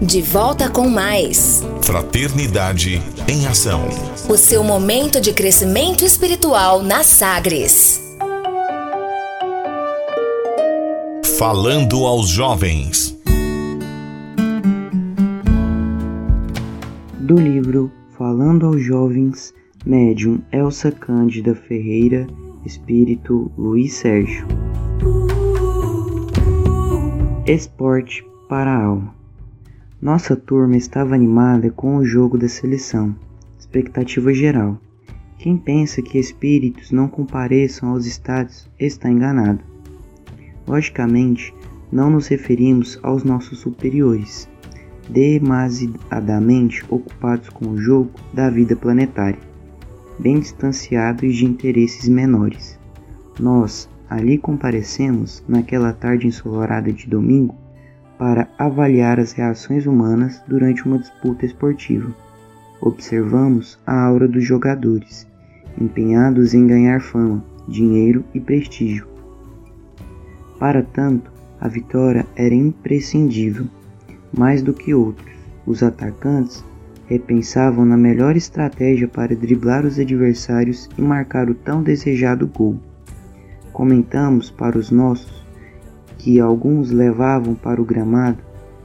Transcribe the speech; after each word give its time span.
De 0.00 0.20
volta 0.20 0.68
com 0.68 0.90
mais. 0.90 1.62
Fraternidade 1.80 3.00
em 3.26 3.46
Ação. 3.46 3.88
O 4.28 4.36
seu 4.36 4.62
momento 4.62 5.18
de 5.22 5.32
crescimento 5.32 6.04
espiritual 6.04 6.82
na 6.82 7.02
Sagres. 7.02 7.98
Falando 11.38 12.04
aos 12.04 12.28
jovens. 12.28 13.16
Do 17.18 17.36
livro 17.38 17.90
Falando 18.18 18.66
aos 18.66 18.82
Jovens, 18.82 19.54
médium 19.84 20.40
Elsa 20.52 20.92
Cândida 20.92 21.54
Ferreira, 21.54 22.26
espírito 22.66 23.50
Luiz 23.56 23.94
Sérgio. 23.94 24.46
Esporte 27.46 28.22
para 28.48 28.70
a 28.70 28.84
alma. 28.84 29.15
Nossa 30.00 30.36
turma 30.36 30.76
estava 30.76 31.14
animada 31.14 31.70
com 31.70 31.96
o 31.96 32.04
jogo 32.04 32.36
da 32.36 32.48
seleção. 32.48 33.16
Expectativa 33.58 34.32
geral. 34.34 34.78
Quem 35.38 35.56
pensa 35.56 36.02
que 36.02 36.18
espíritos 36.18 36.90
não 36.90 37.08
compareçam 37.08 37.88
aos 37.90 38.04
estádios 38.04 38.68
está 38.78 39.10
enganado. 39.10 39.60
Logicamente, 40.66 41.54
não 41.90 42.10
nos 42.10 42.26
referimos 42.26 42.98
aos 43.02 43.24
nossos 43.24 43.60
superiores, 43.60 44.48
demasiadamente 45.08 46.84
ocupados 46.90 47.48
com 47.48 47.68
o 47.68 47.78
jogo 47.78 48.10
da 48.34 48.50
vida 48.50 48.76
planetária, 48.76 49.38
bem 50.18 50.40
distanciados 50.40 51.34
de 51.34 51.46
interesses 51.46 52.08
menores. 52.08 52.78
Nós, 53.40 53.88
Ali 54.08 54.38
comparecemos 54.38 55.42
naquela 55.48 55.92
tarde 55.92 56.28
ensolarada 56.28 56.92
de 56.92 57.08
domingo 57.08 57.56
para 58.18 58.48
avaliar 58.58 59.20
as 59.20 59.32
reações 59.32 59.86
humanas 59.86 60.42
durante 60.46 60.84
uma 60.86 60.98
disputa 60.98 61.44
esportiva. 61.44 62.14
Observamos 62.80 63.78
a 63.86 64.00
aura 64.00 64.26
dos 64.26 64.44
jogadores, 64.44 65.26
empenhados 65.80 66.54
em 66.54 66.66
ganhar 66.66 67.00
fama, 67.00 67.44
dinheiro 67.68 68.24
e 68.34 68.40
prestígio. 68.40 69.06
Para 70.58 70.82
tanto, 70.82 71.30
a 71.60 71.68
vitória 71.68 72.26
era 72.34 72.54
imprescindível. 72.54 73.66
Mais 74.32 74.62
do 74.62 74.72
que 74.72 74.94
outros, 74.94 75.30
os 75.66 75.82
atacantes 75.82 76.64
repensavam 77.06 77.84
na 77.84 77.96
melhor 77.96 78.36
estratégia 78.36 79.06
para 79.06 79.36
driblar 79.36 79.84
os 79.84 79.98
adversários 79.98 80.88
e 80.98 81.02
marcar 81.02 81.48
o 81.48 81.54
tão 81.54 81.82
desejado 81.82 82.46
gol. 82.46 82.78
Comentamos 83.72 84.50
para 84.50 84.78
os 84.78 84.90
nossos 84.90 85.45
que 86.18 86.40
alguns 86.40 86.90
levavam 86.90 87.54
para 87.54 87.80
o 87.80 87.84
gramado 87.84 88.38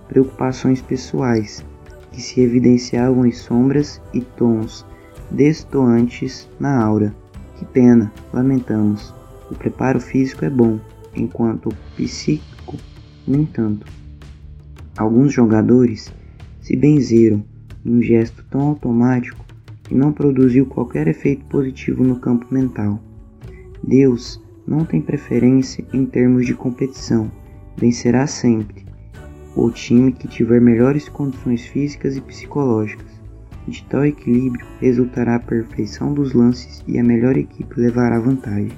preocupações 0.07 0.81
pessoais 0.81 1.65
que 2.11 2.21
se 2.21 2.41
evidenciavam 2.41 3.25
em 3.25 3.31
sombras 3.31 4.01
e 4.13 4.21
tons 4.21 4.85
destoantes 5.29 6.49
na 6.59 6.83
aura. 6.83 7.15
Que 7.57 7.65
pena, 7.65 8.11
lamentamos. 8.33 9.13
O 9.49 9.55
preparo 9.55 9.99
físico 9.99 10.43
é 10.43 10.49
bom, 10.49 10.79
enquanto 11.15 11.69
o 11.69 11.75
psíquico 11.95 12.75
nem 13.27 13.45
tanto. 13.45 13.85
Alguns 14.97 15.31
jogadores 15.33 16.11
se 16.61 16.75
benzeram 16.75 17.43
num 17.83 18.01
gesto 18.01 18.43
tão 18.49 18.61
automático 18.61 19.43
que 19.83 19.95
não 19.95 20.11
produziu 20.11 20.65
qualquer 20.65 21.07
efeito 21.07 21.45
positivo 21.45 22.03
no 22.03 22.19
campo 22.19 22.45
mental. 22.51 22.99
Deus 23.83 24.41
não 24.71 24.85
tem 24.85 25.01
preferência 25.01 25.85
em 25.91 26.05
termos 26.05 26.45
de 26.45 26.53
competição, 26.53 27.29
vencerá 27.75 28.25
sempre 28.25 28.85
o 29.53 29.69
time 29.69 30.13
que 30.13 30.29
tiver 30.29 30.61
melhores 30.61 31.09
condições 31.09 31.65
físicas 31.65 32.15
e 32.15 32.21
psicológicas. 32.21 33.19
De 33.67 33.83
tal 33.83 34.05
equilíbrio 34.05 34.65
resultará 34.79 35.35
a 35.35 35.39
perfeição 35.39 36.13
dos 36.13 36.33
lances 36.33 36.81
e 36.87 36.97
a 36.97 37.03
melhor 37.03 37.35
equipe 37.35 37.79
levará 37.79 38.17
vantagem. 38.17 38.71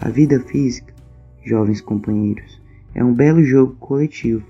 A 0.00 0.08
vida 0.08 0.40
física, 0.40 0.94
jovens 1.44 1.82
companheiros, 1.82 2.60
é 2.94 3.04
um 3.04 3.12
belo 3.12 3.44
jogo 3.44 3.76
coletivo. 3.78 4.42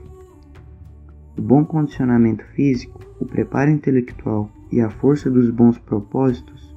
O 1.36 1.42
bom 1.42 1.64
condicionamento 1.64 2.44
físico, 2.54 3.00
o 3.18 3.26
preparo 3.26 3.72
intelectual 3.72 4.48
e 4.70 4.80
a 4.80 4.88
força 4.88 5.28
dos 5.28 5.50
bons 5.50 5.78
propósitos 5.78 6.72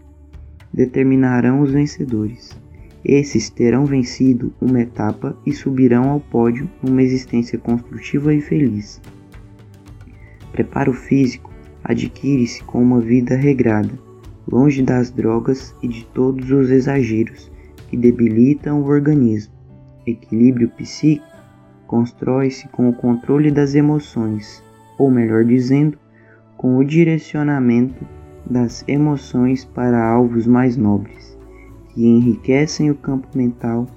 determinarão 0.74 1.62
os 1.62 1.72
vencedores. 1.72 2.63
Esses 3.06 3.50
terão 3.50 3.86
vencido 3.86 4.54
uma 4.62 4.80
etapa 4.80 5.38
e 5.46 5.52
subirão 5.52 6.10
ao 6.10 6.22
pódio 6.22 6.70
numa 6.82 7.04
existência 7.04 7.60
construtiva 7.60 8.34
e 8.34 8.40
feliz. 8.40 9.02
Preparo 10.54 10.94
físico 10.94 11.52
adquire-se 11.84 12.64
com 12.64 12.82
uma 12.82 13.02
vida 13.02 13.36
regrada, 13.36 13.92
longe 14.50 14.82
das 14.82 15.12
drogas 15.12 15.76
e 15.84 15.88
de 15.88 16.06
todos 16.14 16.50
os 16.50 16.70
exageros 16.70 17.52
que 17.90 17.98
debilitam 17.98 18.82
o 18.82 18.86
organismo. 18.86 19.54
Equilíbrio 20.08 20.70
psíquico 20.70 21.28
constrói-se 21.86 22.70
com 22.70 22.88
o 22.88 22.94
controle 22.94 23.52
das 23.52 23.76
emoções, 23.76 24.64
ou 24.98 25.12
melhor 25.12 25.44
dizendo, 25.44 25.98
com 26.56 26.78
o 26.78 26.86
direcionamento 26.86 28.06
das 28.50 28.86
emoções 28.88 29.66
para 29.66 30.02
alvos 30.10 30.48
mais 30.48 30.78
nobres 30.78 31.33
que 31.94 32.06
enriquecem 32.06 32.90
o 32.90 32.96
campo 32.96 33.28
mental, 33.36 33.88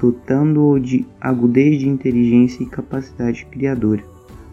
dotando-o 0.00 0.78
de 0.78 1.06
agudez 1.20 1.78
de 1.78 1.88
inteligência 1.88 2.62
e 2.62 2.66
capacidade 2.66 3.44
criadora. 3.46 4.02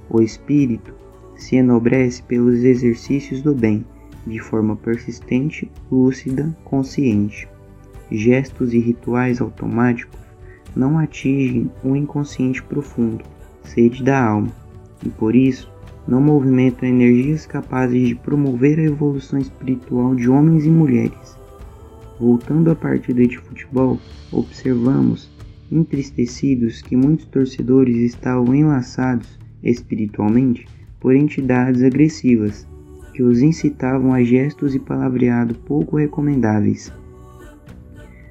O 0.10 0.22
espírito 0.22 0.94
se 1.36 1.56
enobrece 1.56 2.22
pelos 2.24 2.64
exercícios 2.64 3.42
do 3.42 3.56
bem, 3.56 3.86
de 4.28 4.40
forma 4.40 4.76
persistente, 4.76 5.72
lúcida, 5.90 6.56
consciente. 6.66 7.48
Gestos 8.12 8.74
e 8.74 8.80
rituais 8.80 9.40
automáticos 9.40 10.20
não 10.76 11.00
atingem 11.00 11.72
o 11.84 11.96
inconsciente 11.96 12.62
profundo, 12.62 13.24
sede 13.64 14.04
da 14.04 14.22
alma, 14.22 14.50
e 15.04 15.10
por 15.10 15.34
isso 15.34 15.72
não 16.06 16.20
movimentam 16.20 16.90
energias 16.90 17.46
capazes 17.46 18.10
de 18.10 18.16
promover 18.16 18.80
a 18.80 18.84
evolução 18.84 19.40
espiritual 19.40 20.14
de 20.14 20.30
homens 20.30 20.66
e 20.66 20.70
mulheres 20.70 21.41
Voltando 22.22 22.70
à 22.70 22.76
partida 22.76 23.26
de 23.26 23.36
futebol, 23.40 24.00
observamos 24.32 25.28
entristecidos 25.72 26.80
que 26.80 26.96
muitos 26.96 27.26
torcedores 27.26 27.98
estavam 27.98 28.54
enlaçados 28.54 29.40
espiritualmente 29.64 30.68
por 31.00 31.16
entidades 31.16 31.82
agressivas 31.82 32.68
que 33.12 33.24
os 33.24 33.42
incitavam 33.42 34.14
a 34.14 34.24
gestos 34.24 34.76
e 34.76 34.80
palavreado 34.80 35.56
pouco 35.56 35.98
recomendáveis. 35.98 36.94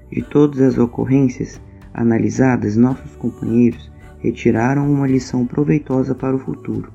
De 0.09 0.23
todas 0.23 0.61
as 0.61 0.79
ocorrências 0.79 1.61
analisadas, 1.93 2.77
nossos 2.77 3.17
companheiros 3.17 3.91
retiraram 4.21 4.89
uma 4.89 5.09
lição 5.09 5.45
proveitosa 5.45 6.15
para 6.15 6.37
o 6.37 6.39
futuro. 6.39 6.93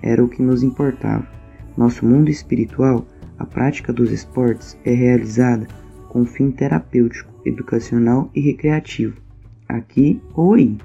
Era 0.00 0.24
o 0.24 0.28
que 0.30 0.40
nos 0.40 0.62
importava. 0.62 1.28
Nosso 1.76 2.06
mundo 2.06 2.30
espiritual, 2.30 3.06
a 3.38 3.44
prática 3.44 3.92
dos 3.92 4.10
esportes 4.10 4.78
é 4.82 4.94
realizada 4.94 5.68
com 6.12 6.26
fim 6.26 6.50
terapêutico, 6.50 7.32
educacional 7.42 8.30
e 8.34 8.40
recreativo, 8.42 9.16
aqui 9.66 10.20
aí. 10.36 10.76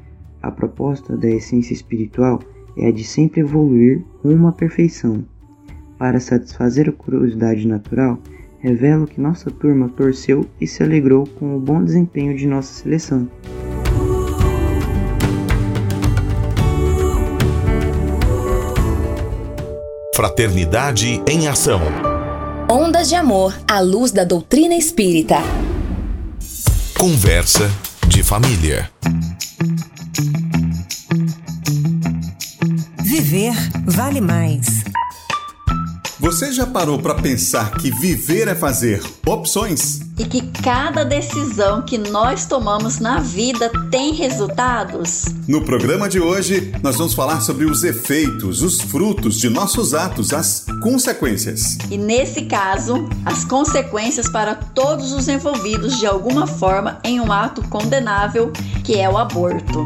A 0.42 0.50
proposta 0.50 1.18
da 1.18 1.28
essência 1.28 1.74
espiritual 1.74 2.40
é 2.78 2.88
a 2.88 2.92
de 2.92 3.04
sempre 3.04 3.42
evoluir 3.42 4.06
rumo 4.24 4.48
à 4.48 4.54
perfeição. 4.54 5.26
Para 5.98 6.22
satisfazer 6.22 6.88
a 6.88 6.94
curiosidade 6.94 7.68
natural, 7.68 8.18
revelo 8.60 9.06
que 9.06 9.20
nossa 9.20 9.52
turma 9.52 9.90
torceu 9.90 10.46
e 10.62 10.66
se 10.66 10.82
alegrou 10.82 11.28
com 11.38 11.58
o 11.58 11.60
bom 11.60 11.84
desempenho 11.84 12.34
de 12.34 12.48
nossa 12.48 12.72
seleção. 12.72 13.30
Fraternidade 20.16 21.22
em 21.28 21.50
Ação. 21.50 21.82
Ondas 22.70 23.08
de 23.08 23.16
Amor 23.16 23.58
à 23.66 23.80
luz 23.80 24.12
da 24.12 24.26
doutrina 24.26 24.76
espírita. 24.76 25.38
Conversa 27.00 27.72
de 28.10 28.22
família. 28.22 28.92
Viver 33.02 33.54
vale 33.86 34.20
mais. 34.20 34.68
Você 36.20 36.52
já 36.52 36.66
parou 36.66 37.00
para 37.00 37.16
pensar 37.16 37.72
que 37.78 37.90
viver 37.90 38.50
é 38.50 38.56
fazer 38.56 39.02
opções? 39.26 40.07
E 40.20 40.26
que 40.26 40.42
cada 40.64 41.06
decisão 41.06 41.84
que 41.84 41.96
nós 41.96 42.48
tomamos 42.48 42.98
na 42.98 43.20
vida 43.20 43.72
tem 43.92 44.14
resultados? 44.14 45.26
No 45.48 45.64
programa 45.64 46.10
de 46.10 46.20
hoje, 46.20 46.74
nós 46.82 46.98
vamos 46.98 47.14
falar 47.14 47.42
sobre 47.42 47.66
os 47.66 47.84
efeitos, 47.84 48.64
os 48.64 48.82
frutos 48.82 49.40
de 49.40 49.48
nossos 49.48 49.94
atos, 49.94 50.34
as 50.34 50.66
consequências. 50.82 51.78
E 51.92 52.00
nesse 52.00 52.44
caso, 52.46 53.08
as 53.24 53.46
consequências 53.46 54.28
para 54.28 54.56
todos 54.56 55.12
os 55.12 55.28
envolvidos 55.28 56.00
de 56.00 56.08
alguma 56.08 56.48
forma 56.48 57.00
em 57.04 57.20
um 57.20 57.32
ato 57.32 57.62
condenável, 57.70 58.52
que 58.84 58.96
é 58.96 59.08
o 59.08 59.20
aborto. 59.20 59.86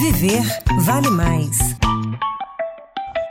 Viver 0.00 0.42
vale 0.84 1.10
mais. 1.10 1.75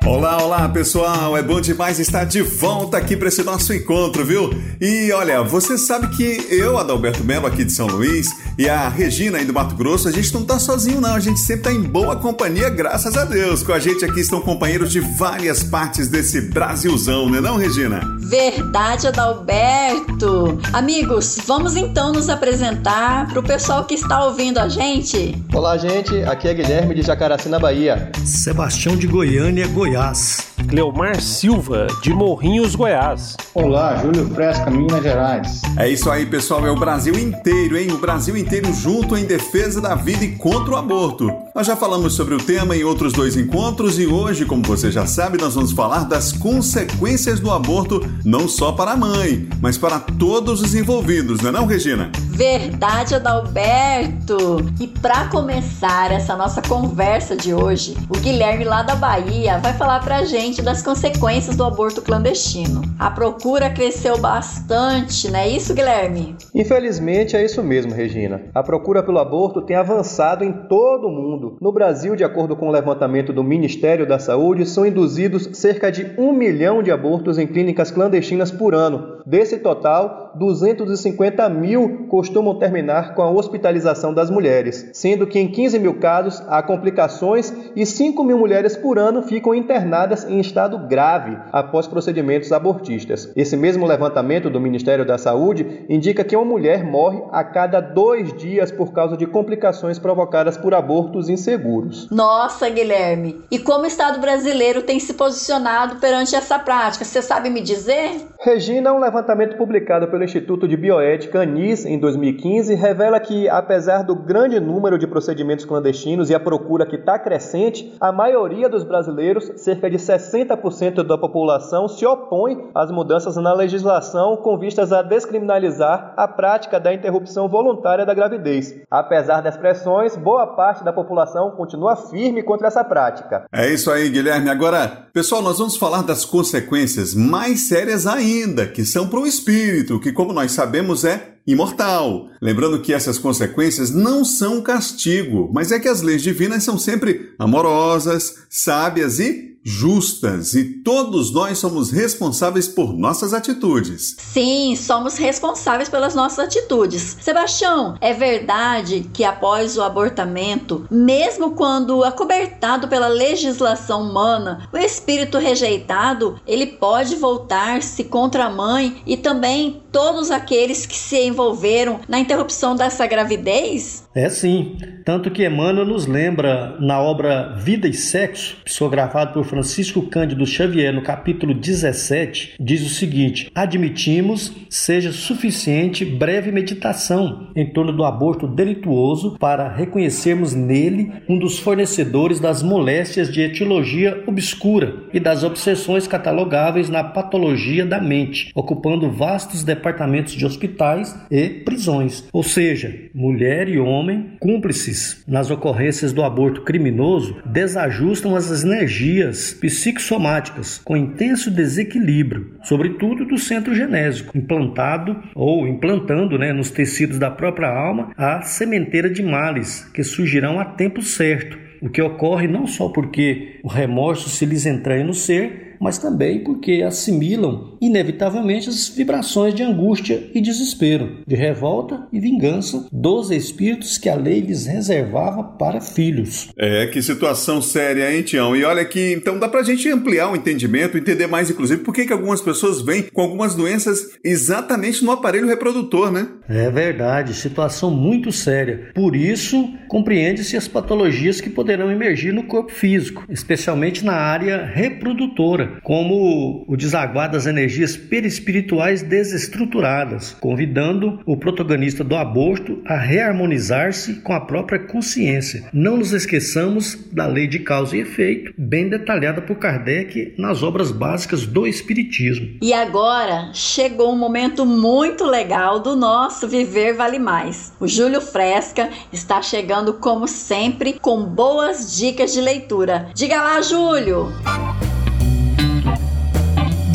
Olá, 0.05 0.37
olá 0.37 0.69
pessoal, 0.69 1.35
é 1.35 1.41
bom 1.41 1.59
demais 1.59 1.97
estar 1.97 2.25
de 2.25 2.39
volta 2.43 2.95
aqui 2.95 3.17
para 3.17 3.27
esse 3.27 3.41
nosso 3.41 3.73
encontro, 3.73 4.23
viu? 4.23 4.51
E 4.79 5.11
olha, 5.11 5.41
você 5.41 5.79
sabe 5.79 6.15
que 6.15 6.45
eu, 6.47 6.77
Adalberto 6.77 7.23
Melo, 7.23 7.47
aqui 7.47 7.63
de 7.63 7.71
São 7.71 7.87
Luís, 7.87 8.27
e 8.55 8.69
a 8.69 8.87
Regina 8.87 9.39
aí 9.39 9.45
do 9.45 9.51
Mato 9.51 9.73
Grosso, 9.75 10.07
a 10.07 10.11
gente 10.11 10.31
não 10.31 10.45
tá 10.45 10.59
sozinho 10.59 11.01
não, 11.01 11.15
a 11.15 11.19
gente 11.19 11.39
sempre 11.39 11.63
tá 11.63 11.71
em 11.73 11.81
boa 11.81 12.15
companhia, 12.17 12.69
graças 12.69 13.17
a 13.17 13.25
Deus. 13.25 13.63
Com 13.63 13.73
a 13.73 13.79
gente 13.79 14.05
aqui 14.05 14.19
estão 14.19 14.39
companheiros 14.39 14.91
de 14.91 14.99
várias 14.99 15.63
partes 15.63 16.07
desse 16.07 16.39
Brasilzão, 16.39 17.27
né 17.27 17.41
não, 17.41 17.57
Regina? 17.57 18.14
Verdade, 18.29 19.07
Adalberto. 19.07 20.59
Amigos, 20.73 21.37
vamos 21.45 21.75
então 21.75 22.11
nos 22.11 22.27
apresentar 22.27 23.27
para 23.27 23.39
o 23.39 23.43
pessoal 23.43 23.85
que 23.85 23.93
está 23.93 24.25
ouvindo 24.25 24.57
a 24.57 24.67
gente. 24.67 25.35
Olá, 25.53 25.77
gente, 25.77 26.15
aqui 26.23 26.47
é 26.47 26.53
Guilherme 26.53 26.95
de 26.95 27.03
Jacaraci, 27.03 27.47
na 27.47 27.59
Bahia. 27.59 28.11
Sebastião 28.25 28.97
de 28.97 29.05
Goiânia, 29.05 29.67
Goiás. 29.67 29.95
Goiás. 29.95 30.55
Cleomar 30.67 31.21
Silva, 31.21 31.87
de 32.01 32.11
Morrinhos, 32.11 32.75
Goiás. 32.75 33.37
Olá, 33.53 33.97
Júlio 33.97 34.27
Fresca, 34.33 34.69
Minas 34.71 35.03
Gerais. 35.03 35.61
É 35.77 35.87
isso 35.87 36.09
aí, 36.09 36.25
pessoal, 36.25 36.65
é 36.65 36.71
o 36.71 36.75
Brasil 36.75 37.17
inteiro, 37.19 37.77
hein? 37.77 37.91
O 37.91 37.97
Brasil 37.97 38.35
inteiro 38.35 38.73
junto 38.73 39.15
em 39.15 39.25
defesa 39.25 39.79
da 39.79 39.95
vida 39.95 40.25
e 40.25 40.35
contra 40.35 40.73
o 40.73 40.75
aborto. 40.75 41.31
Nós 41.53 41.67
já 41.67 41.75
falamos 41.75 42.13
sobre 42.13 42.33
o 42.35 42.39
tema 42.39 42.75
em 42.75 42.83
outros 42.83 43.13
dois 43.13 43.37
encontros 43.37 43.99
e 43.99 44.07
hoje, 44.07 44.45
como 44.45 44.63
você 44.63 44.91
já 44.91 45.05
sabe, 45.05 45.37
nós 45.37 45.55
vamos 45.55 45.71
falar 45.71 46.05
das 46.05 46.31
consequências 46.31 47.39
do 47.39 47.51
aborto, 47.51 48.01
não 48.23 48.47
só 48.47 48.71
para 48.71 48.91
a 48.91 48.97
mãe, 48.97 49.47
mas 49.61 49.77
para 49.77 49.99
todos 49.99 50.61
os 50.61 50.73
envolvidos, 50.75 51.41
não 51.41 51.49
é 51.49 51.51
não, 51.51 51.65
Regina? 51.65 52.11
Verdade, 52.35 53.15
Adalberto! 53.15 54.57
E 54.81 54.87
para 54.87 55.29
começar 55.29 56.11
essa 56.11 56.35
nossa 56.35 56.61
conversa 56.61 57.33
de 57.33 57.53
hoje, 57.53 57.95
o 58.09 58.19
Guilherme 58.19 58.65
lá 58.65 58.83
da 58.83 58.93
Bahia 58.93 59.57
vai 59.59 59.71
falar 59.71 60.03
pra 60.03 60.25
gente 60.25 60.61
das 60.61 60.81
consequências 60.81 61.55
do 61.55 61.63
aborto 61.63 62.01
clandestino. 62.01 62.81
A 62.99 63.09
procura 63.09 63.69
cresceu 63.69 64.17
bastante, 64.17 65.31
não 65.31 65.39
é 65.39 65.47
isso, 65.47 65.73
Guilherme? 65.73 66.35
Infelizmente 66.53 67.37
é 67.37 67.45
isso 67.45 67.63
mesmo, 67.63 67.93
Regina. 67.93 68.41
A 68.53 68.61
procura 68.61 69.01
pelo 69.01 69.19
aborto 69.19 69.61
tem 69.61 69.77
avançado 69.77 70.43
em 70.43 70.51
todo 70.51 71.07
o 71.07 71.11
mundo. 71.11 71.57
No 71.61 71.71
Brasil, 71.71 72.17
de 72.17 72.25
acordo 72.25 72.57
com 72.57 72.67
o 72.67 72.71
levantamento 72.71 73.31
do 73.31 73.45
Ministério 73.45 74.05
da 74.05 74.19
Saúde, 74.19 74.65
são 74.65 74.85
induzidos 74.85 75.47
cerca 75.53 75.89
de 75.89 76.13
um 76.17 76.33
milhão 76.33 76.83
de 76.83 76.91
abortos 76.91 77.37
em 77.37 77.47
clínicas 77.47 77.91
clandestinas 77.91 78.51
por 78.51 78.75
ano. 78.75 79.14
Desse 79.25 79.57
total, 79.57 80.33
250 80.35 81.49
mil 81.49 82.05
costumam 82.09 82.59
terminar 82.59 83.15
com 83.15 83.23
a 83.23 83.31
hospitalização 83.31 84.13
das 84.13 84.29
mulheres, 84.29 84.91
sendo 84.93 85.25
que 85.25 85.39
em 85.39 85.47
15 85.47 85.79
mil 85.79 85.95
casos 85.99 86.43
há 86.47 86.61
complicações 86.61 87.51
e 87.75 87.85
5 87.85 88.23
mil 88.23 88.37
mulheres 88.37 88.75
por 88.75 88.99
ano 88.99 89.23
ficam 89.23 89.55
internadas 89.55 90.25
em 90.29 90.39
estado 90.39 90.77
grave 90.87 91.37
após 91.51 91.87
procedimentos 91.87 92.51
abortistas. 92.51 93.31
Esse 93.35 93.57
mesmo 93.57 93.85
levantamento 93.85 94.49
do 94.49 94.59
Ministério 94.59 95.05
da 95.05 95.17
Saúde 95.17 95.85
indica 95.89 96.23
que 96.23 96.35
uma 96.35 96.45
mulher 96.45 96.83
morre 96.83 97.23
a 97.31 97.43
cada 97.43 97.79
dois 97.79 98.31
dias 98.33 98.71
por 98.71 98.93
causa 98.93 99.17
de 99.17 99.25
complicações 99.25 99.97
provocadas 99.97 100.57
por 100.57 100.73
abortos 100.73 101.29
inseguros. 101.29 102.09
Nossa, 102.11 102.69
Guilherme! 102.69 103.41
E 103.49 103.57
como 103.57 103.85
o 103.85 103.87
Estado 103.87 104.19
brasileiro 104.19 104.83
tem 104.83 104.99
se 104.99 105.13
posicionado 105.13 105.95
perante 105.95 106.35
essa 106.35 106.59
prática? 106.59 107.05
Você 107.05 107.21
sabe 107.21 107.49
me 107.49 107.61
dizer? 107.61 108.21
Regina, 108.39 108.93
um 108.93 108.99
levantamento 109.15 109.55
publicado 109.55 110.09
pelo 110.09 110.25
Instituto 110.25 110.67
de 110.67 110.75
Bioética 110.75 111.39
ANIS 111.39 111.85
em 111.85 111.97
2015 111.97 112.75
revela 112.75 113.17
que, 113.17 113.47
apesar 113.47 114.03
do 114.03 114.13
grande 114.13 114.59
número 114.59 114.97
de 114.99 115.07
procedimentos 115.07 115.63
clandestinos 115.63 116.29
e 116.29 116.35
a 116.35 116.39
procura 116.39 116.85
que 116.85 116.97
está 116.97 117.17
crescente, 117.17 117.95
a 118.01 118.11
maioria 118.11 118.67
dos 118.67 118.83
brasileiros, 118.83 119.49
cerca 119.55 119.89
de 119.89 119.97
60% 119.97 121.01
da 121.03 121.17
população, 121.17 121.87
se 121.87 122.05
opõe 122.05 122.69
às 122.75 122.91
mudanças 122.91 123.37
na 123.37 123.53
legislação 123.53 124.35
com 124.35 124.57
vistas 124.57 124.91
a 124.91 125.01
descriminalizar 125.01 126.13
a 126.17 126.27
prática 126.27 126.77
da 126.77 126.93
interrupção 126.93 127.47
voluntária 127.47 128.05
da 128.05 128.13
gravidez. 128.13 128.75
Apesar 128.91 129.39
das 129.39 129.55
pressões, 129.55 130.17
boa 130.17 130.45
parte 130.45 130.83
da 130.83 130.91
população 130.91 131.51
continua 131.51 131.95
firme 131.95 132.43
contra 132.43 132.67
essa 132.67 132.83
prática. 132.83 133.45
É 133.53 133.71
isso 133.71 133.89
aí, 133.89 134.09
Guilherme. 134.09 134.49
Agora, 134.49 135.07
pessoal, 135.13 135.41
nós 135.41 135.57
vamos 135.57 135.77
falar 135.77 136.01
das 136.01 136.25
consequências 136.25 137.15
mais 137.15 137.69
sérias 137.69 138.05
ainda, 138.05 138.67
que 138.67 138.83
são 138.83 139.04
para 139.07 139.19
o 139.19 139.27
espírito, 139.27 139.99
que, 139.99 140.11
como 140.11 140.33
nós 140.33 140.51
sabemos, 140.51 141.03
é 141.03 141.35
imortal. 141.47 142.29
Lembrando 142.41 142.81
que 142.81 142.93
essas 142.93 143.17
consequências 143.17 143.91
não 143.91 144.25
são 144.25 144.61
castigo, 144.61 145.49
mas 145.53 145.71
é 145.71 145.79
que 145.79 145.87
as 145.87 146.01
leis 146.01 146.23
divinas 146.23 146.63
são 146.63 146.77
sempre 146.77 147.33
amorosas, 147.37 148.35
sábias 148.49 149.19
e 149.19 149.54
justas 149.67 150.53
e 150.53 150.63
todos 150.63 151.33
nós 151.33 151.57
somos 151.57 151.89
responsáveis 151.89 152.67
por 152.67 152.93
nossas 152.93 153.33
atitudes. 153.33 154.15
Sim, 154.19 154.75
somos 154.75 155.17
responsáveis 155.17 155.89
pelas 155.89 156.13
nossas 156.13 156.45
atitudes. 156.45 157.17
Sebastião, 157.19 157.97
é 157.99 158.13
verdade 158.13 159.09
que 159.11 159.23
após 159.23 159.75
o 159.75 159.81
abortamento, 159.81 160.85
mesmo 160.91 161.51
quando 161.51 162.03
acobertado 162.03 162.87
pela 162.87 163.07
legislação 163.07 164.03
humana, 164.03 164.69
o 164.71 164.77
espírito 164.77 165.39
rejeitado, 165.39 166.39
ele 166.45 166.67
pode 166.67 167.15
voltar-se 167.15 168.03
contra 168.03 168.45
a 168.45 168.49
mãe 168.51 169.01
e 169.07 169.17
também 169.17 169.81
todos 169.91 170.29
aqueles 170.29 170.85
que 170.85 170.95
se 170.95 171.17
envolveram 171.25 172.01
na 172.07 172.19
interrupção 172.19 172.75
dessa 172.75 173.07
gravidez? 173.07 174.05
É 174.13 174.29
sim, 174.29 174.77
tanto 175.03 175.31
que 175.31 175.45
Emmanuel 175.45 175.85
nos 175.85 176.05
lembra 176.05 176.75
na 176.79 177.01
obra 177.01 177.55
Vida 177.57 177.87
e 177.87 177.93
Sexo, 177.93 178.57
psicografado 178.63 179.33
por 179.33 179.45
Francisco 179.55 180.01
Cândido 180.01 180.45
Xavier, 180.45 180.93
no 180.93 181.01
capítulo 181.01 181.53
17, 181.53 182.55
diz 182.59 182.85
o 182.85 182.89
seguinte: 182.89 183.49
Admitimos 183.55 184.51
seja 184.69 185.13
suficiente 185.13 186.03
breve 186.03 186.51
meditação 186.51 187.51
em 187.55 187.65
torno 187.71 187.93
do 187.93 188.03
aborto 188.03 188.47
delituoso 188.47 189.37
para 189.39 189.69
reconhecermos 189.69 190.53
nele 190.53 191.09
um 191.29 191.39
dos 191.39 191.57
fornecedores 191.57 192.37
das 192.37 192.61
moléstias 192.61 193.31
de 193.31 193.39
etiologia 193.39 194.21
obscura 194.27 195.05
e 195.13 195.21
das 195.21 195.41
obsessões 195.45 196.05
catalogáveis 196.05 196.89
na 196.89 197.01
patologia 197.01 197.85
da 197.85 198.01
mente, 198.01 198.51
ocupando 198.53 199.09
vastos 199.09 199.63
departamentos 199.63 200.33
de 200.33 200.45
hospitais 200.45 201.17
e 201.31 201.47
prisões. 201.47 202.27
Ou 202.33 202.43
seja, 202.43 202.93
mulher 203.13 203.69
e 203.69 203.79
homem, 203.79 204.31
cúmplices 204.37 205.23
nas 205.25 205.49
ocorrências 205.49 206.11
do 206.11 206.23
aborto 206.23 206.63
criminoso, 206.63 207.37
desajustam 207.45 208.35
as 208.35 208.61
energias 208.61 209.44
psicossomáticas 209.53 210.81
com 210.83 210.97
intenso 210.97 211.51
desequilíbrio, 211.51 212.55
sobretudo 212.63 213.25
do 213.25 213.37
centro 213.37 213.73
genésico, 213.73 214.37
implantado 214.37 215.21
ou 215.33 215.67
implantando 215.67 216.37
né, 216.37 216.53
nos 216.53 216.71
tecidos 216.71 217.19
da 217.19 217.29
própria 217.29 217.69
alma 217.69 218.11
a 218.17 218.41
sementeira 218.41 219.09
de 219.09 219.23
males 219.23 219.89
que 219.93 220.03
surgirão 220.03 220.59
a 220.59 220.65
tempo 220.65 221.01
certo. 221.01 221.65
O 221.81 221.89
que 221.89 222.01
ocorre 222.01 222.47
não 222.47 222.65
só 222.65 222.89
porque 222.89 223.59
o 223.63 223.67
remorso 223.67 224.29
se 224.29 224.45
lhes 224.45 224.65
entranha 224.65 225.03
no 225.03 225.13
ser, 225.13 225.74
mas 225.79 225.97
também 225.97 226.43
porque 226.43 226.83
assimilam 226.85 227.77
inevitavelmente 227.81 228.69
as 228.69 228.89
vibrações 228.89 229.53
de 229.53 229.63
angústia 229.63 230.29
e 230.33 230.41
desespero, 230.41 231.19
de 231.25 231.35
revolta 231.35 232.07
e 232.11 232.19
vingança 232.19 232.87
dos 232.91 233.31
espíritos 233.31 233.97
que 233.97 234.09
a 234.09 234.15
lei 234.15 234.39
lhes 234.39 234.65
reservava 234.65 235.43
para 235.43 235.81
filhos. 235.81 236.49
É, 236.57 236.87
que 236.87 237.01
situação 237.01 237.61
séria, 237.61 238.13
hein, 238.13 238.23
Tião? 238.23 238.55
E 238.55 238.63
olha 238.63 238.85
que 238.85 239.13
então 239.13 239.39
dá 239.39 239.47
pra 239.47 239.63
gente 239.63 239.89
ampliar 239.89 240.31
o 240.31 240.35
entendimento, 240.35 240.97
entender 240.97 241.27
mais, 241.27 241.49
inclusive, 241.49 241.83
por 241.83 241.93
que, 241.93 242.05
que 242.05 242.13
algumas 242.13 242.41
pessoas 242.41 242.81
vêm 242.81 243.03
com 243.03 243.21
algumas 243.21 243.55
doenças 243.55 244.17
exatamente 244.23 245.03
no 245.03 245.11
aparelho 245.11 245.47
reprodutor, 245.47 246.11
né? 246.11 246.27
É 246.47 246.69
verdade, 246.69 247.33
situação 247.33 247.91
muito 247.91 248.31
séria. 248.31 248.91
Por 248.93 249.15
isso, 249.15 249.69
compreende-se 249.87 250.57
as 250.57 250.67
patologias 250.67 251.41
que 251.41 251.49
poderão 251.49 251.91
emergir 251.91 252.33
no 252.33 252.43
corpo 252.43 252.71
físico, 252.71 253.23
especialmente 253.29 254.03
na 254.03 254.13
área 254.13 254.65
reprodutora 254.65 255.64
como 255.83 256.65
o 256.67 256.75
desaguar 256.75 257.31
das 257.31 257.45
energias 257.45 257.95
perispirituais 257.97 259.01
desestruturadas, 259.01 260.35
convidando 260.39 261.19
o 261.25 261.37
protagonista 261.37 262.03
do 262.03 262.15
aborto 262.15 262.81
a 262.85 262.97
reharmonizar-se 262.97 264.15
com 264.21 264.33
a 264.33 264.41
própria 264.41 264.79
consciência. 264.79 265.69
Não 265.73 265.97
nos 265.97 266.13
esqueçamos 266.13 266.97
da 267.11 267.25
lei 267.25 267.47
de 267.47 267.59
causa 267.59 267.95
e 267.95 268.01
efeito, 268.01 268.53
bem 268.57 268.89
detalhada 268.89 269.41
por 269.41 269.57
Kardec 269.57 270.33
nas 270.37 270.63
obras 270.63 270.91
básicas 270.91 271.45
do 271.45 271.67
Espiritismo. 271.67 272.57
E 272.61 272.73
agora 272.73 273.51
chegou 273.53 274.13
um 274.13 274.17
momento 274.17 274.65
muito 274.65 275.25
legal 275.25 275.79
do 275.79 275.95
nosso 275.95 276.47
Viver 276.47 276.93
Vale 276.93 277.19
Mais. 277.19 277.73
O 277.79 277.87
Júlio 277.87 278.21
Fresca 278.21 278.89
está 279.11 279.41
chegando, 279.41 279.93
como 279.95 280.27
sempre, 280.27 280.93
com 280.99 281.23
boas 281.23 281.95
dicas 281.97 282.33
de 282.33 282.41
leitura. 282.41 283.09
Diga 283.13 283.41
lá, 283.41 283.61
Júlio! 283.61 284.27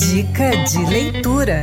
Dica 0.00 0.50
de 0.64 0.87
leitura. 0.88 1.62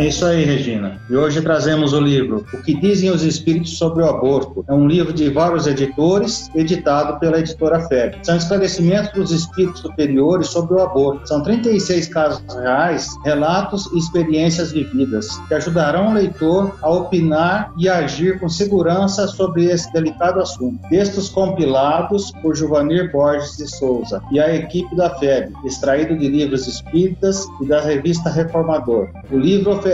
É 0.00 0.06
isso 0.06 0.24
aí, 0.24 0.46
Regina. 0.46 0.98
E 1.10 1.14
hoje 1.14 1.42
trazemos 1.42 1.92
o 1.92 2.00
livro 2.00 2.46
O 2.54 2.62
que 2.62 2.72
dizem 2.72 3.10
os 3.10 3.22
espíritos 3.22 3.76
sobre 3.76 4.02
o 4.02 4.08
aborto. 4.08 4.64
É 4.66 4.72
um 4.72 4.88
livro 4.88 5.12
de 5.12 5.28
vários 5.28 5.66
editores, 5.66 6.50
editado 6.54 7.20
pela 7.20 7.38
editora 7.38 7.86
FEB. 7.86 8.16
São 8.22 8.34
esclarecimentos 8.34 9.12
dos 9.12 9.30
espíritos 9.30 9.82
superiores 9.82 10.46
sobre 10.46 10.72
o 10.72 10.80
aborto. 10.80 11.28
São 11.28 11.42
36 11.42 12.08
casos 12.08 12.42
reais, 12.54 13.10
relatos 13.26 13.92
e 13.92 13.98
experiências 13.98 14.72
vividas, 14.72 15.36
que 15.48 15.52
ajudarão 15.52 16.12
o 16.12 16.14
leitor 16.14 16.74
a 16.80 16.88
opinar 16.88 17.70
e 17.76 17.86
agir 17.86 18.40
com 18.40 18.48
segurança 18.48 19.28
sobre 19.28 19.66
esse 19.66 19.92
delicado 19.92 20.40
assunto. 20.40 20.80
Textos 20.88 21.28
compilados 21.28 22.32
por 22.40 22.56
Giovanir 22.56 23.12
Borges 23.12 23.54
de 23.58 23.68
Souza 23.68 24.22
e 24.32 24.40
a 24.40 24.54
equipe 24.56 24.96
da 24.96 25.10
FEB, 25.18 25.52
extraído 25.62 26.16
de 26.16 26.26
livros 26.26 26.66
espíritas 26.66 27.44
e 27.60 27.66
da 27.66 27.82
revista 27.82 28.30
Reformador. 28.30 29.10
O 29.30 29.36
livro 29.36 29.72
oferece 29.72 29.89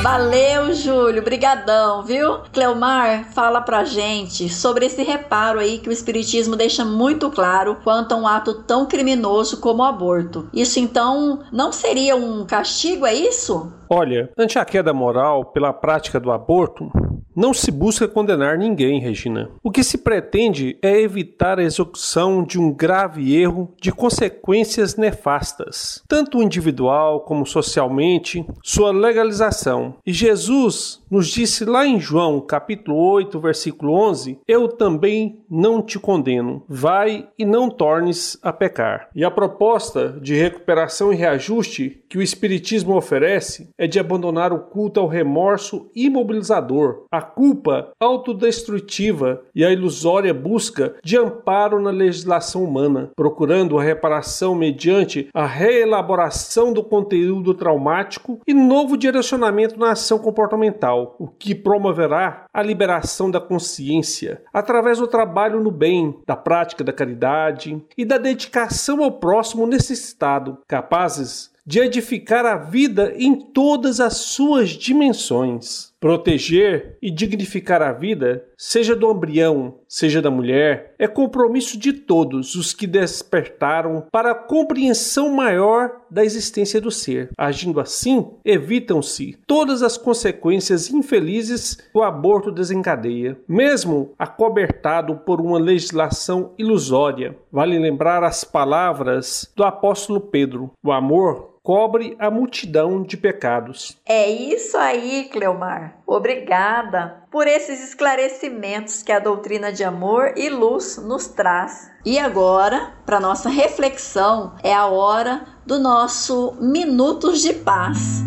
Valeu, 0.02 0.72
Júlio, 0.72 1.22
brigadão, 1.22 2.02
viu? 2.02 2.38
Cleomar, 2.52 3.26
fala 3.34 3.60
pra 3.60 3.84
gente 3.84 4.48
sobre 4.48 4.86
esse 4.86 5.02
reparo 5.02 5.58
aí 5.58 5.78
que 5.78 5.90
o 5.90 5.92
espiritismo 5.92 6.56
deixa 6.56 6.86
muito 6.86 7.30
claro 7.30 7.76
quanto 7.84 8.14
a 8.14 8.16
um 8.16 8.26
ato 8.26 8.62
tão 8.62 8.86
criminoso 8.86 9.60
como 9.60 9.82
o 9.82 9.86
aborto. 9.86 10.48
Isso 10.54 10.80
então 10.80 11.40
não 11.52 11.70
seria 11.70 12.16
um 12.16 12.46
castigo, 12.46 13.04
é 13.04 13.12
isso? 13.12 13.70
Olha, 13.90 14.30
ante 14.38 14.58
a 14.58 14.64
queda 14.64 14.94
moral 14.94 15.44
pela 15.52 15.72
prática 15.72 16.18
do 16.18 16.32
aborto, 16.32 16.90
não 17.34 17.54
se 17.54 17.70
busca 17.70 18.08
condenar 18.08 18.58
ninguém, 18.58 19.00
Regina. 19.00 19.50
O 19.62 19.70
que 19.70 19.82
se 19.82 19.98
pretende 19.98 20.76
é 20.82 21.00
evitar 21.00 21.58
a 21.58 21.62
execução 21.62 22.42
de 22.42 22.58
um 22.58 22.72
grave 22.72 23.34
erro 23.36 23.72
de 23.80 23.92
consequências 23.92 24.96
nefastas, 24.96 26.02
tanto 26.08 26.42
individual 26.42 27.20
como 27.20 27.46
socialmente, 27.46 28.44
sua 28.62 28.92
legalização. 28.92 29.94
E 30.04 30.12
Jesus 30.12 30.99
nos 31.10 31.28
disse 31.28 31.64
lá 31.64 31.86
em 31.86 31.98
João, 31.98 32.40
capítulo 32.40 32.96
8, 32.96 33.40
versículo 33.40 33.92
11: 33.92 34.38
Eu 34.46 34.68
também 34.68 35.40
não 35.50 35.82
te 35.82 35.98
condeno. 35.98 36.62
Vai 36.68 37.28
e 37.36 37.44
não 37.44 37.68
tornes 37.68 38.38
a 38.42 38.52
pecar. 38.52 39.08
E 39.14 39.24
a 39.24 39.30
proposta 39.30 40.16
de 40.20 40.34
recuperação 40.34 41.12
e 41.12 41.16
reajuste 41.16 42.00
que 42.08 42.18
o 42.18 42.22
Espiritismo 42.22 42.96
oferece 42.96 43.70
é 43.76 43.86
de 43.86 43.98
abandonar 43.98 44.52
o 44.52 44.60
culto 44.60 45.00
ao 45.00 45.08
remorso 45.08 45.90
imobilizador, 45.94 47.04
a 47.10 47.22
culpa 47.22 47.90
autodestrutiva 47.98 49.42
e 49.54 49.64
a 49.64 49.72
ilusória 49.72 50.32
busca 50.32 50.94
de 51.02 51.16
amparo 51.16 51.80
na 51.80 51.90
legislação 51.90 52.64
humana, 52.64 53.10
procurando 53.16 53.78
a 53.78 53.82
reparação 53.82 54.54
mediante 54.54 55.28
a 55.34 55.46
reelaboração 55.46 56.72
do 56.72 56.82
conteúdo 56.82 57.54
traumático 57.54 58.40
e 58.46 58.54
novo 58.54 58.96
direcionamento 58.96 59.78
na 59.78 59.92
ação 59.92 60.18
comportamental, 60.18 60.99
o 61.18 61.28
que 61.28 61.54
promoverá 61.54 62.46
a 62.52 62.62
liberação 62.62 63.30
da 63.30 63.40
consciência 63.40 64.42
através 64.52 64.98
do 64.98 65.06
trabalho 65.06 65.60
no 65.60 65.70
bem, 65.70 66.18
da 66.26 66.36
prática 66.36 66.82
da 66.82 66.92
caridade 66.92 67.82
e 67.96 68.04
da 68.04 68.18
dedicação 68.18 69.02
ao 69.02 69.12
próximo 69.12 69.66
necessitado, 69.66 70.58
capazes 70.66 71.50
de 71.66 71.78
edificar 71.78 72.44
a 72.44 72.56
vida 72.56 73.12
em 73.16 73.34
todas 73.34 74.00
as 74.00 74.16
suas 74.16 74.70
dimensões. 74.70 75.89
Proteger 76.00 76.96
e 77.02 77.10
dignificar 77.10 77.82
a 77.82 77.92
vida, 77.92 78.42
seja 78.56 78.96
do 78.96 79.12
embrião, 79.12 79.80
seja 79.86 80.22
da 80.22 80.30
mulher, 80.30 80.94
é 80.98 81.06
compromisso 81.06 81.78
de 81.78 81.92
todos 81.92 82.54
os 82.54 82.72
que 82.72 82.86
despertaram 82.86 84.06
para 84.10 84.30
a 84.30 84.34
compreensão 84.34 85.28
maior 85.28 86.00
da 86.10 86.24
existência 86.24 86.80
do 86.80 86.90
ser. 86.90 87.28
Agindo 87.36 87.78
assim, 87.78 88.30
evitam-se 88.42 89.36
todas 89.46 89.82
as 89.82 89.98
consequências 89.98 90.88
infelizes 90.90 91.74
que 91.74 91.98
o 91.98 92.02
aborto 92.02 92.50
desencadeia, 92.50 93.38
mesmo 93.46 94.14
acobertado 94.18 95.16
por 95.16 95.38
uma 95.38 95.58
legislação 95.58 96.54
ilusória. 96.56 97.36
Vale 97.52 97.78
lembrar 97.78 98.24
as 98.24 98.42
palavras 98.42 99.52
do 99.54 99.62
apóstolo 99.64 100.18
Pedro: 100.18 100.70
o 100.82 100.92
amor 100.92 101.59
cobre 101.62 102.16
a 102.18 102.30
multidão 102.30 103.02
de 103.02 103.16
pecados. 103.16 103.98
É 104.06 104.28
isso 104.30 104.76
aí, 104.76 105.28
Cleomar. 105.30 105.98
Obrigada 106.06 107.22
por 107.30 107.46
esses 107.46 107.82
esclarecimentos 107.82 109.02
que 109.02 109.12
a 109.12 109.18
doutrina 109.18 109.72
de 109.72 109.84
amor 109.84 110.34
e 110.36 110.48
luz 110.48 110.96
nos 110.96 111.28
traz. 111.28 111.90
E 112.04 112.18
agora, 112.18 112.94
para 113.04 113.20
nossa 113.20 113.48
reflexão, 113.48 114.54
é 114.62 114.74
a 114.74 114.86
hora 114.86 115.44
do 115.66 115.78
nosso 115.78 116.56
Minutos 116.60 117.40
de 117.42 117.52
Paz. 117.52 118.22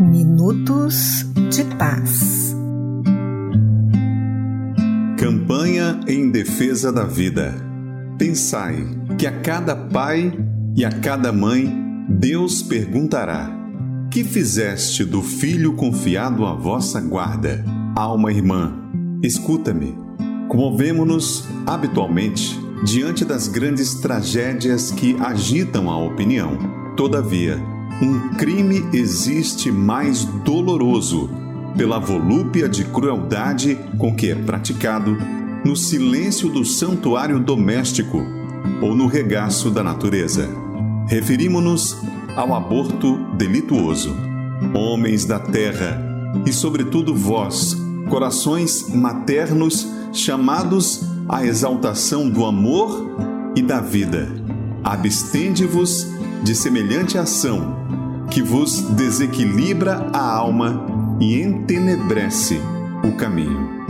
Minutos 0.00 1.24
de 1.50 1.64
Paz. 1.76 2.56
Campanha 5.18 6.00
em 6.08 6.30
defesa 6.32 6.92
da 6.92 7.04
vida. 7.04 7.54
Pensai 8.18 8.84
que 9.18 9.26
a 9.26 9.40
cada 9.40 9.76
pai 9.76 10.32
e 10.74 10.84
a 10.84 10.90
cada 10.90 11.32
mãe, 11.32 11.70
Deus 12.08 12.62
perguntará: 12.62 13.50
Que 14.10 14.24
fizeste 14.24 15.04
do 15.04 15.22
filho 15.22 15.74
confiado 15.74 16.46
à 16.46 16.54
vossa 16.54 17.00
guarda? 17.00 17.64
Alma 17.94 18.32
irmã, 18.32 18.72
escuta-me. 19.22 19.96
Comovemo-nos 20.48 21.44
habitualmente 21.66 22.58
diante 22.84 23.24
das 23.24 23.48
grandes 23.48 23.94
tragédias 23.94 24.90
que 24.90 25.16
agitam 25.20 25.90
a 25.90 25.96
opinião. 25.96 26.58
Todavia, 26.96 27.58
um 28.02 28.36
crime 28.36 28.84
existe 28.92 29.70
mais 29.70 30.24
doloroso 30.24 31.30
pela 31.76 31.98
volúpia 31.98 32.68
de 32.68 32.84
crueldade 32.84 33.78
com 33.98 34.14
que 34.14 34.30
é 34.30 34.34
praticado 34.34 35.16
no 35.64 35.76
silêncio 35.76 36.48
do 36.50 36.64
santuário 36.64 37.38
doméstico 37.38 38.41
ou 38.80 38.94
no 38.94 39.06
regaço 39.06 39.70
da 39.70 39.82
natureza. 39.82 40.48
Referimos-nos 41.08 41.96
ao 42.36 42.54
aborto 42.54 43.18
delituoso. 43.36 44.14
Homens 44.74 45.24
da 45.24 45.38
terra, 45.38 46.00
e 46.46 46.52
sobretudo 46.52 47.14
vós, 47.14 47.76
corações 48.08 48.88
maternos 48.88 49.88
chamados 50.12 51.04
à 51.28 51.44
exaltação 51.44 52.28
do 52.28 52.44
amor 52.44 53.52
e 53.56 53.62
da 53.62 53.80
vida, 53.80 54.28
abstende-vos 54.84 56.08
de 56.42 56.54
semelhante 56.54 57.18
ação 57.18 57.82
que 58.30 58.42
vos 58.42 58.80
desequilibra 58.80 60.08
a 60.12 60.36
alma 60.36 60.86
e 61.20 61.40
entenebrece 61.40 62.60
o 63.04 63.12
caminho. 63.12 63.82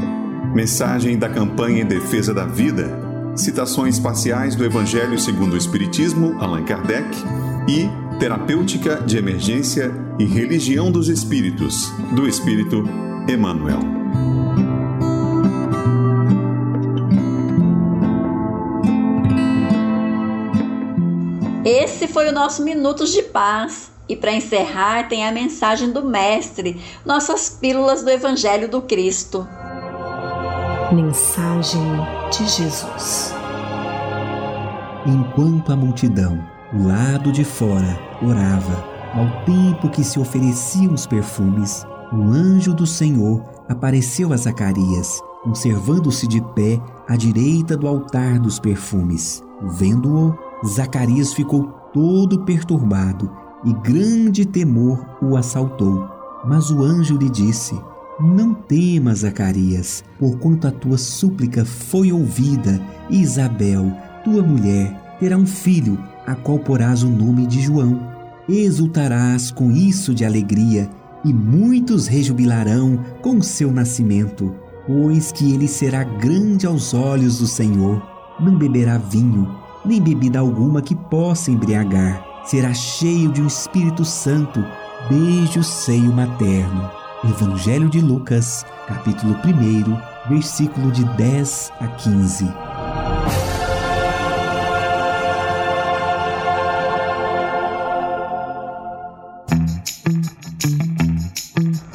Mensagem 0.55 1.17
da 1.17 1.29
campanha 1.29 1.83
em 1.83 1.87
defesa 1.87 2.35
da 2.35 2.45
vida 2.45 3.02
citações 3.35 3.99
parciais 3.99 4.55
do 4.55 4.65
Evangelho 4.65 5.19
segundo 5.19 5.55
o 5.55 5.57
Espiritismo, 5.57 6.37
Allan 6.41 6.65
Kardec, 6.65 7.09
e 7.69 7.89
Terapêutica 8.19 8.97
de 8.97 9.17
Emergência 9.17 9.93
e 10.19 10.25
Religião 10.25 10.91
dos 10.91 11.09
Espíritos, 11.09 11.91
do 12.15 12.29
Espírito 12.29 12.85
Emmanuel. 13.29 13.81
Esse 21.65 22.09
foi 22.09 22.29
o 22.29 22.33
nosso 22.33 22.65
Minutos 22.65 23.12
de 23.12 23.23
Paz. 23.23 23.91
E 24.09 24.17
para 24.17 24.33
encerrar, 24.33 25.09
tem 25.09 25.25
a 25.25 25.33
mensagem 25.33 25.91
do 25.91 26.05
Mestre, 26.05 26.81
nossas 27.05 27.49
pílulas 27.49 28.03
do 28.03 28.11
Evangelho 28.11 28.69
do 28.69 28.83
Cristo. 28.83 29.47
Mensagem 30.93 31.81
de 32.31 32.47
Jesus. 32.47 33.35
Enquanto 35.07 35.73
a 35.73 35.77
multidão, 35.77 36.39
do 36.71 36.87
lado 36.87 37.33
de 37.33 37.45
fora, 37.45 37.99
orava, 38.23 38.85
ao 39.15 39.43
tempo 39.47 39.89
que 39.89 40.05
se 40.05 40.21
ofereciam 40.21 40.93
os 40.93 41.07
perfumes, 41.07 41.87
o 42.13 42.25
anjo 42.25 42.75
do 42.75 42.87
Senhor 42.87 43.43
apareceu 43.71 44.35
a 44.35 44.37
Zacarias, 44.37 45.19
conservando-se 45.43 46.27
de 46.27 46.43
pé 46.55 46.79
à 47.09 47.17
direita 47.17 47.75
do 47.75 47.89
altar 47.89 48.39
dos 48.39 48.59
perfumes. 48.59 49.43
Vendo-o, 49.63 50.37
Zacarias 50.69 51.33
ficou 51.33 51.69
todo 51.95 52.45
perturbado 52.45 53.31
e 53.65 53.73
grande 53.73 54.45
temor 54.45 55.03
o 55.23 55.39
assaltou. 55.39 56.07
Mas 56.45 56.71
o 56.71 56.83
anjo 56.83 57.17
lhe 57.17 57.31
disse: 57.31 57.81
Não 58.21 58.54
temas, 58.54 59.21
Zacarias, 59.21 60.04
porquanto 60.19 60.69
a 60.69 60.71
tua 60.71 60.99
súplica 60.99 61.64
foi 61.64 62.12
ouvida, 62.12 62.81
e 63.11 63.21
Isabel, 63.21 63.92
tua 64.23 64.42
mulher, 64.42 65.16
terá 65.19 65.37
um 65.37 65.47
filho, 65.47 65.99
a 66.26 66.35
qual 66.35 66.59
porás 66.59 67.02
o 67.02 67.09
nome 67.09 67.47
de 67.47 67.61
João. 67.61 68.00
Exultarás 68.49 69.50
com 69.50 69.71
isso 69.71 70.14
de 70.14 70.25
alegria, 70.25 70.88
e 71.25 71.33
muitos 71.33 72.07
rejubilarão 72.07 72.99
com 73.23 73.38
o 73.38 73.42
seu 73.42 73.73
nascimento, 73.73 74.54
pois 74.87 75.33
que 75.33 75.52
ele 75.52 75.69
será 75.69 76.04
grande 76.04 76.66
aos 76.66 76.92
olhos 76.92 77.38
do 77.38 77.47
Senhor. 77.47 78.02
Não 78.40 78.57
beberá 78.57 78.99
vinho, 78.99 79.49
nem 79.85 80.00
bebida 80.00 80.38
alguma 80.38 80.83
que 80.83 80.95
possa 80.95 81.50
embriagar 81.50 82.33
será 82.45 82.75
cheio 82.75 83.31
de 83.31 83.40
um 83.40 83.47
Espírito 83.47 84.04
Santo 84.04 84.64
desde 85.09 85.59
o 85.59 85.64
seio 85.64 86.12
materno. 86.12 87.02
Evangelho 87.25 87.88
de 87.88 88.00
Lucas, 88.00 88.67
capítulo 88.88 89.37
1, 89.45 90.29
versículo 90.29 90.91
de 90.91 91.05
10 91.05 91.73
a 91.79 91.87
15. 91.87 92.45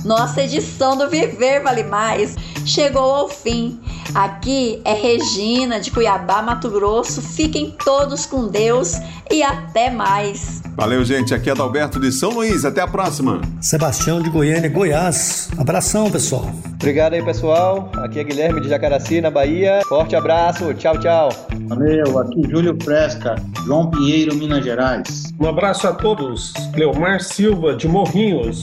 Nossa 0.05 0.43
edição 0.43 0.97
do 0.97 1.09
Viver 1.09 1.61
Vale 1.61 1.83
Mais 1.83 2.37
chegou 2.65 3.13
ao 3.13 3.27
fim. 3.27 3.81
Aqui 4.15 4.81
é 4.85 4.93
Regina 4.93 5.81
de 5.81 5.91
Cuiabá, 5.91 6.41
Mato 6.41 6.69
Grosso. 6.69 7.21
Fiquem 7.21 7.75
todos 7.83 8.25
com 8.25 8.47
Deus 8.47 8.93
e 9.29 9.43
até 9.43 9.89
mais. 9.89 10.61
Valeu, 10.77 11.03
gente. 11.03 11.33
Aqui 11.33 11.49
é 11.49 11.53
Adalberto 11.53 11.99
de 11.99 12.11
São 12.11 12.29
Luís. 12.29 12.63
Até 12.63 12.81
a 12.81 12.87
próxima. 12.87 13.41
Sebastião 13.59 14.21
de 14.21 14.29
Goiânia, 14.29 14.69
Goiás. 14.69 15.49
Abração, 15.57 16.11
pessoal. 16.11 16.51
Obrigado 16.75 17.13
aí, 17.13 17.25
pessoal. 17.25 17.91
Aqui 17.95 18.19
é 18.19 18.23
Guilherme 18.23 18.61
de 18.61 18.69
Jacaraci, 18.69 19.19
na 19.19 19.31
Bahia. 19.31 19.81
Forte 19.89 20.15
abraço. 20.15 20.71
Tchau, 20.75 20.99
tchau. 20.99 21.29
Valeu. 21.67 22.19
Aqui 22.19 22.43
Júlio 22.47 22.77
Fresca, 22.83 23.35
João 23.65 23.89
Pinheiro, 23.89 24.35
Minas 24.35 24.63
Gerais. 24.63 25.33
Um 25.39 25.47
abraço 25.47 25.87
a 25.87 25.93
todos. 25.93 26.53
Cleomar 26.75 27.21
Silva 27.21 27.75
de 27.75 27.87
Morrinhos. 27.87 28.61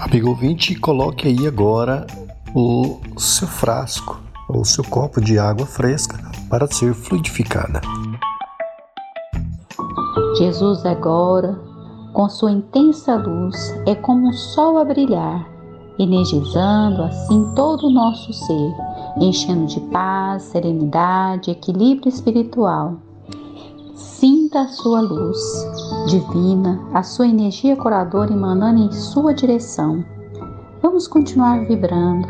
Amigo 0.00 0.30
ouvinte, 0.30 0.74
coloque 0.74 1.28
aí 1.28 1.46
agora 1.46 2.08
o 2.52 3.00
seu 3.16 3.46
frasco 3.46 4.20
ou 4.48 4.64
seu 4.64 4.82
copo 4.82 5.20
de 5.20 5.38
água 5.38 5.64
fresca 5.64 6.18
para 6.50 6.66
ser 6.66 6.92
fluidificada. 6.92 7.80
Jesus 10.44 10.84
agora, 10.84 11.58
com 12.12 12.28
sua 12.28 12.52
intensa 12.52 13.16
luz, 13.16 13.56
é 13.86 13.94
como 13.94 14.28
um 14.28 14.32
sol 14.34 14.76
a 14.76 14.84
brilhar, 14.84 15.48
energizando 15.98 17.02
assim 17.02 17.50
todo 17.56 17.86
o 17.86 17.90
nosso 17.90 18.30
ser, 18.30 18.74
enchendo 19.18 19.64
de 19.64 19.80
paz, 19.88 20.42
serenidade, 20.42 21.50
equilíbrio 21.50 22.10
espiritual. 22.10 22.96
Sinta 23.94 24.60
a 24.60 24.68
sua 24.68 25.00
luz 25.00 25.38
divina, 26.08 26.78
a 26.92 27.02
sua 27.02 27.26
energia 27.26 27.74
curadora 27.74 28.30
emanando 28.30 28.82
em 28.82 28.92
sua 28.92 29.32
direção. 29.32 30.04
Vamos 30.82 31.08
continuar 31.08 31.64
vibrando. 31.64 32.28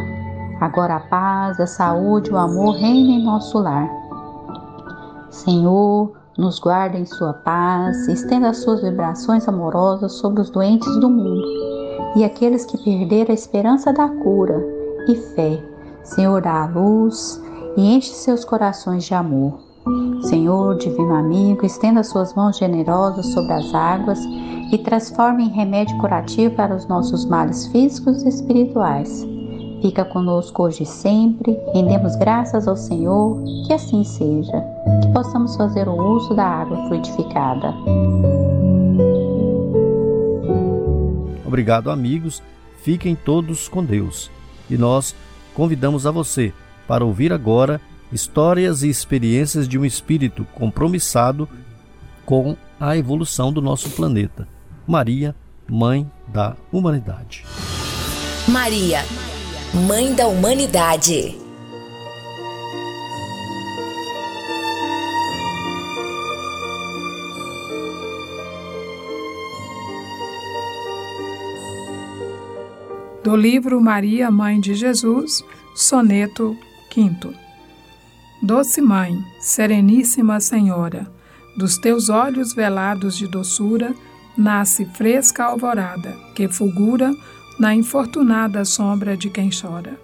Agora 0.60 0.96
a 0.96 1.00
paz, 1.00 1.58
a 1.58 1.66
saúde, 1.66 2.30
o 2.30 2.38
amor 2.38 2.76
reinem 2.76 3.18
em 3.18 3.24
nosso 3.24 3.58
lar. 3.58 3.90
Senhor, 5.30 6.23
nos 6.36 6.58
guarda 6.58 6.98
em 6.98 7.06
sua 7.06 7.32
paz, 7.32 8.08
estenda 8.08 8.48
as 8.48 8.58
suas 8.58 8.82
vibrações 8.82 9.46
amorosas 9.46 10.12
sobre 10.12 10.40
os 10.40 10.50
doentes 10.50 10.94
do 10.98 11.08
mundo 11.08 11.46
e 12.16 12.24
aqueles 12.24 12.64
que 12.64 12.78
perderam 12.78 13.30
a 13.30 13.34
esperança 13.34 13.92
da 13.92 14.08
cura 14.08 14.62
e 15.08 15.14
fé. 15.14 15.62
Senhor, 16.02 16.42
dá 16.42 16.62
a 16.62 16.66
luz 16.66 17.42
e 17.76 17.94
enche 17.94 18.10
seus 18.10 18.44
corações 18.44 19.04
de 19.04 19.14
amor. 19.14 19.58
Senhor, 20.22 20.76
divino 20.76 21.14
amigo, 21.14 21.66
estenda 21.66 22.02
suas 22.02 22.34
mãos 22.34 22.56
generosas 22.56 23.26
sobre 23.26 23.52
as 23.52 23.74
águas 23.74 24.18
e 24.72 24.78
transforme 24.78 25.44
em 25.44 25.50
remédio 25.50 25.96
curativo 25.98 26.54
para 26.54 26.74
os 26.74 26.86
nossos 26.86 27.24
males 27.26 27.66
físicos 27.66 28.22
e 28.22 28.28
espirituais. 28.28 29.26
Fica 29.82 30.04
conosco 30.04 30.62
hoje 30.62 30.84
e 30.84 30.86
sempre, 30.86 31.60
rendemos 31.74 32.16
graças 32.16 32.66
ao 32.66 32.76
Senhor, 32.76 33.38
que 33.66 33.72
assim 33.74 34.02
seja, 34.02 34.73
que 35.00 35.12
possamos 35.12 35.56
fazer 35.56 35.88
o 35.88 35.94
uso 35.94 36.34
da 36.34 36.44
água 36.44 36.76
fluidificada. 36.88 37.74
Obrigado, 41.46 41.90
amigos. 41.90 42.42
Fiquem 42.82 43.14
todos 43.14 43.68
com 43.68 43.84
Deus. 43.84 44.30
E 44.68 44.76
nós 44.76 45.14
convidamos 45.54 46.06
a 46.06 46.10
você 46.10 46.52
para 46.86 47.04
ouvir 47.04 47.32
agora 47.32 47.80
histórias 48.12 48.82
e 48.82 48.88
experiências 48.88 49.66
de 49.66 49.78
um 49.78 49.84
espírito 49.84 50.46
compromissado 50.54 51.48
com 52.24 52.56
a 52.78 52.96
evolução 52.96 53.52
do 53.52 53.62
nosso 53.62 53.90
planeta. 53.90 54.46
Maria, 54.86 55.34
Mãe 55.68 56.10
da 56.28 56.56
Humanidade. 56.72 57.44
Maria, 58.46 59.00
Mãe 59.86 60.14
da 60.14 60.26
Humanidade. 60.26 61.43
Do 73.24 73.34
livro 73.34 73.80
Maria, 73.80 74.30
Mãe 74.30 74.60
de 74.60 74.74
Jesus, 74.74 75.42
soneto 75.74 76.54
5. 76.92 77.32
Doce 78.42 78.82
Mãe, 78.82 79.18
Sereníssima 79.40 80.38
Senhora, 80.40 81.10
dos 81.56 81.78
teus 81.78 82.10
olhos 82.10 82.52
velados 82.52 83.16
de 83.16 83.26
doçura, 83.26 83.94
nasce 84.36 84.84
fresca 84.84 85.44
alvorada, 85.44 86.14
que 86.34 86.48
fulgura 86.48 87.14
na 87.58 87.74
infortunada 87.74 88.62
sombra 88.62 89.16
de 89.16 89.30
quem 89.30 89.48
chora. 89.48 89.98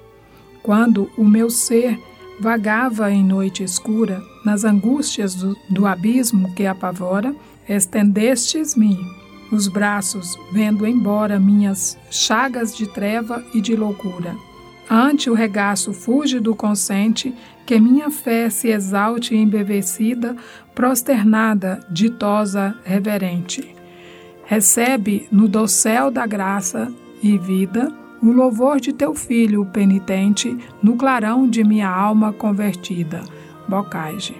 Quando 0.62 1.10
o 1.18 1.22
meu 1.22 1.50
ser 1.50 2.00
vagava 2.40 3.12
em 3.12 3.22
noite 3.22 3.62
escura, 3.62 4.22
nas 4.42 4.64
angústias 4.64 5.34
do, 5.34 5.54
do 5.68 5.86
abismo 5.86 6.54
que 6.54 6.64
apavora, 6.64 7.36
estendestes-me 7.68 9.19
os 9.50 9.68
braços, 9.68 10.38
vendo 10.52 10.86
embora 10.86 11.38
minhas 11.38 11.98
chagas 12.10 12.74
de 12.76 12.86
treva 12.86 13.44
e 13.52 13.60
de 13.60 13.74
loucura. 13.74 14.36
Ante 14.88 15.30
o 15.30 15.34
regaço 15.34 15.92
fúlgido 15.92 16.54
consente, 16.54 17.34
que 17.64 17.78
minha 17.78 18.10
fé 18.10 18.50
se 18.50 18.68
exalte 18.68 19.36
embevecida, 19.36 20.34
prosternada, 20.74 21.78
ditosa, 21.88 22.74
reverente. 22.84 23.76
Recebe 24.44 25.28
no 25.30 25.46
dossel 25.46 26.10
da 26.10 26.26
graça 26.26 26.92
e 27.22 27.38
vida 27.38 27.92
o 28.20 28.32
louvor 28.32 28.80
de 28.80 28.92
teu 28.92 29.14
filho 29.14 29.64
penitente 29.66 30.56
no 30.82 30.96
clarão 30.96 31.48
de 31.48 31.62
minha 31.62 31.88
alma 31.88 32.32
convertida. 32.32 33.22
Bocage. 33.68 34.39